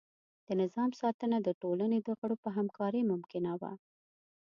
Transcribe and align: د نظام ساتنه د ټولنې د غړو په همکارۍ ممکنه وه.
د 0.47 0.49
نظام 0.61 0.89
ساتنه 1.01 1.37
د 1.43 1.49
ټولنې 1.61 1.99
د 2.03 2.09
غړو 2.19 2.35
په 2.43 2.49
همکارۍ 2.57 3.01
ممکنه 3.11 3.51
وه. 3.61 3.71